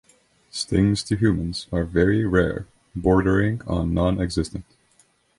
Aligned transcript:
Stings 0.49 1.03
to 1.03 1.15
humans 1.15 1.67
are 1.71 1.83
very 1.83 2.25
rare, 2.25 2.65
bordering 2.95 3.61
on 3.67 3.93
non-existent. 3.93 4.65